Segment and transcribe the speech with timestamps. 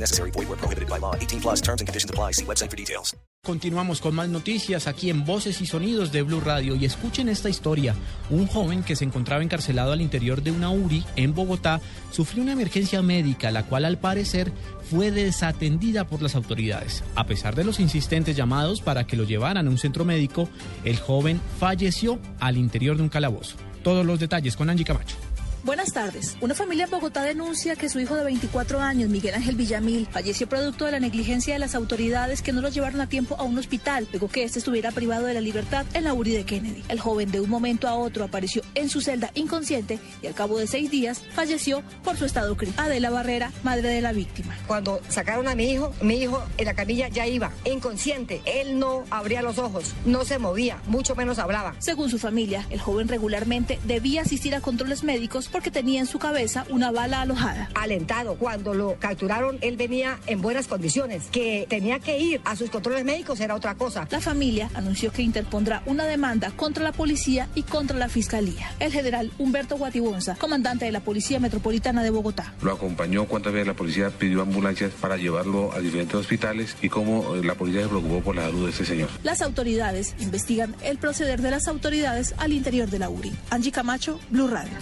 [0.00, 0.30] Necessary.
[0.30, 1.14] Void prohibited by law.
[1.14, 2.32] 18 plus terms and conditions apply.
[2.32, 3.16] See website for details.
[3.44, 7.48] Continuamos con más noticias aquí en Voces y Sonidos de Blue Radio y escuchen esta
[7.48, 7.94] historia.
[8.30, 11.80] Un joven que se encontraba encarcelado al interior de una URI en Bogotá
[12.10, 14.52] sufrió una emergencia médica, la cual al parecer
[14.90, 17.02] fue desatendida por las autoridades.
[17.14, 20.48] A pesar de los insistentes llamados para que lo llevaran a un centro médico,
[20.84, 23.56] el joven falleció al interior de un calabozo.
[23.82, 25.16] Todos los detalles con Angie Camacho.
[25.64, 26.36] Buenas tardes.
[26.40, 30.48] Una familia en Bogotá denuncia que su hijo de 24 años, Miguel Ángel Villamil, falleció
[30.48, 33.58] producto de la negligencia de las autoridades que no lo llevaron a tiempo a un
[33.58, 36.84] hospital, luego que este estuviera privado de la libertad en la URI de Kennedy.
[36.88, 40.58] El joven de un momento a otro apareció en su celda inconsciente y al cabo
[40.58, 42.80] de seis días falleció por su estado crítico.
[42.80, 44.56] Adela Barrera, madre de la víctima.
[44.68, 48.42] Cuando sacaron a mi hijo, mi hijo en la camilla ya iba inconsciente.
[48.44, 51.74] Él no abría los ojos, no se movía, mucho menos hablaba.
[51.80, 56.18] Según su familia, el joven regularmente debía asistir a controles médicos porque tenía en su
[56.18, 57.70] cabeza una bala alojada.
[57.74, 61.24] Alentado, cuando lo capturaron, él venía en buenas condiciones.
[61.30, 64.06] Que tenía que ir a sus controles médicos era otra cosa.
[64.10, 68.72] La familia anunció que interpondrá una demanda contra la policía y contra la fiscalía.
[68.78, 72.54] El general Humberto Guatibonza, comandante de la Policía Metropolitana de Bogotá.
[72.62, 77.36] Lo acompañó cuántas veces la policía pidió ambulancias para llevarlo a diferentes hospitales y cómo
[77.36, 79.08] la policía se preocupó por la salud de este señor.
[79.22, 83.32] Las autoridades investigan el proceder de las autoridades al interior de la URI.
[83.50, 84.72] Angie Camacho, Blue Radio.